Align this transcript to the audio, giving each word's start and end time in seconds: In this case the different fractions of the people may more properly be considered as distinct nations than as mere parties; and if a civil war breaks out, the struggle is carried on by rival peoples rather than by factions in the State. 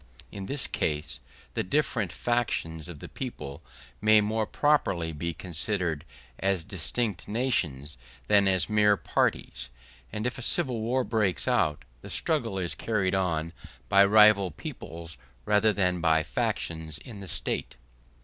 In 0.31 0.47
this 0.47 0.65
case 0.65 1.19
the 1.53 1.61
different 1.61 2.11
fractions 2.11 2.87
of 2.89 3.01
the 3.01 3.07
people 3.07 3.61
may 4.01 4.19
more 4.19 4.47
properly 4.47 5.13
be 5.13 5.31
considered 5.31 6.05
as 6.39 6.63
distinct 6.63 7.27
nations 7.27 7.97
than 8.27 8.47
as 8.47 8.67
mere 8.67 8.97
parties; 8.97 9.69
and 10.11 10.25
if 10.25 10.39
a 10.39 10.41
civil 10.41 10.81
war 10.81 11.03
breaks 11.03 11.47
out, 11.47 11.85
the 12.01 12.09
struggle 12.09 12.57
is 12.57 12.73
carried 12.73 13.13
on 13.13 13.53
by 13.89 14.03
rival 14.03 14.49
peoples 14.49 15.17
rather 15.45 15.71
than 15.71 16.01
by 16.01 16.23
factions 16.23 16.97
in 16.97 17.19
the 17.19 17.27
State. 17.27 17.75